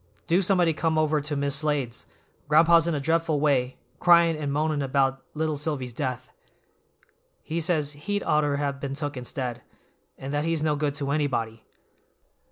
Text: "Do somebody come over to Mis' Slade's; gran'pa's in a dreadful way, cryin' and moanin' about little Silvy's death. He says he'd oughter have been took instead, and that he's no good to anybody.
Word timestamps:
"Do 0.25 0.41
somebody 0.41 0.73
come 0.73 0.97
over 0.97 1.21
to 1.21 1.35
Mis' 1.35 1.57
Slade's; 1.57 2.07
gran'pa's 2.49 2.87
in 2.87 2.95
a 2.95 2.99
dreadful 2.99 3.39
way, 3.39 3.77
cryin' 3.99 4.35
and 4.35 4.51
moanin' 4.51 4.81
about 4.81 5.21
little 5.35 5.55
Silvy's 5.55 5.93
death. 5.93 6.31
He 7.43 7.61
says 7.61 7.91
he'd 7.93 8.23
oughter 8.23 8.57
have 8.57 8.79
been 8.79 8.95
took 8.95 9.15
instead, 9.15 9.61
and 10.17 10.33
that 10.33 10.43
he's 10.43 10.63
no 10.63 10.75
good 10.75 10.95
to 10.95 11.11
anybody. 11.11 11.65